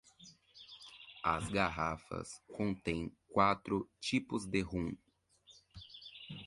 As 1.23 1.47
garrafas 1.51 2.41
contêm 2.47 3.15
quatro 3.31 3.87
tipos 4.01 4.47
de 4.47 4.61
rum. 4.63 4.97